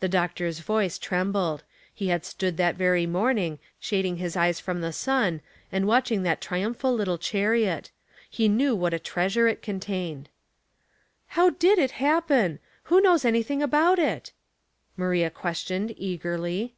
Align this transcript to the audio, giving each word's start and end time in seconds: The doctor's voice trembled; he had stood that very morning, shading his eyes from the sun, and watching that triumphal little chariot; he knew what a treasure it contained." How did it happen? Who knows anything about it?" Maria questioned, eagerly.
The 0.00 0.08
doctor's 0.08 0.58
voice 0.58 0.98
trembled; 0.98 1.62
he 1.94 2.08
had 2.08 2.24
stood 2.24 2.56
that 2.56 2.74
very 2.74 3.06
morning, 3.06 3.60
shading 3.78 4.16
his 4.16 4.36
eyes 4.36 4.58
from 4.58 4.80
the 4.80 4.92
sun, 4.92 5.40
and 5.70 5.86
watching 5.86 6.24
that 6.24 6.40
triumphal 6.40 6.92
little 6.92 7.16
chariot; 7.16 7.92
he 8.28 8.48
knew 8.48 8.74
what 8.74 8.92
a 8.92 8.98
treasure 8.98 9.46
it 9.46 9.62
contained." 9.62 10.30
How 11.38 11.50
did 11.50 11.78
it 11.78 11.92
happen? 12.02 12.58
Who 12.90 13.00
knows 13.00 13.24
anything 13.24 13.62
about 13.62 14.00
it?" 14.00 14.32
Maria 14.96 15.30
questioned, 15.30 15.94
eagerly. 15.96 16.74